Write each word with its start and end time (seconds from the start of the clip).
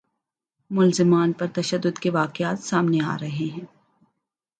ملزمان 0.71 1.31
پر 1.31 1.47
تشدد 1.53 1.99
کے 1.99 2.09
واقعات 2.09 2.59
سامنے 2.59 3.01
آ 3.05 3.17
رہے 3.21 3.49
ہیں 3.49 3.65